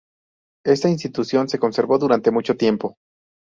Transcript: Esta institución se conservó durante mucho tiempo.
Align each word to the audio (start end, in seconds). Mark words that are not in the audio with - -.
Esta 0.65 0.89
institución 0.89 1.47
se 1.47 1.59
conservó 1.59 1.99
durante 1.99 2.31
mucho 2.31 2.57
tiempo. 2.57 2.95